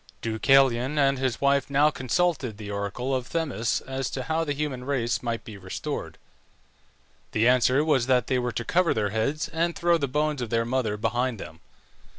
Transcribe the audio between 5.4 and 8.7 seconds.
be restored. The answer was, that they were to